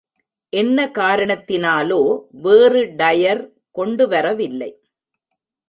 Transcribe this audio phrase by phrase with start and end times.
[0.53, 1.99] என்ன காரணத்தினாலோ,
[2.41, 3.43] வேறு டயர்
[3.77, 4.71] கொண்டுவரவில்லை!